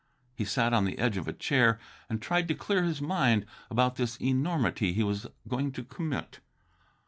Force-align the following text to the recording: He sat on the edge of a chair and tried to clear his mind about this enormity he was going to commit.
He 0.33 0.45
sat 0.45 0.73
on 0.73 0.85
the 0.85 0.97
edge 0.97 1.15
of 1.15 1.27
a 1.27 1.31
chair 1.31 1.77
and 2.09 2.19
tried 2.19 2.47
to 2.47 2.55
clear 2.55 2.81
his 2.81 3.03
mind 3.03 3.45
about 3.69 3.97
this 3.97 4.17
enormity 4.19 4.93
he 4.93 5.03
was 5.03 5.27
going 5.47 5.71
to 5.73 5.83
commit. 5.83 6.39